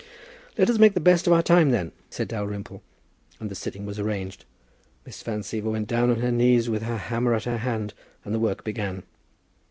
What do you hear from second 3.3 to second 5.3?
and the sitting was arranged; Miss